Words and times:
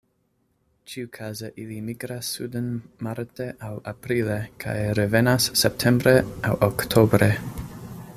Ĉiukaze 0.91 1.49
ili 1.63 1.75
migras 1.89 2.29
suden 2.37 2.71
marte 3.07 3.47
aŭ 3.67 3.71
aprile 3.93 4.39
kaj 4.65 4.75
revenas 5.01 5.51
septembre 5.65 6.15
aŭ 6.51 6.55
oktobre. 6.71 7.29